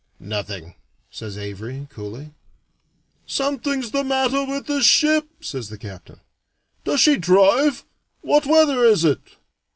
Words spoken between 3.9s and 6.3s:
the matter with the ship," says the captain.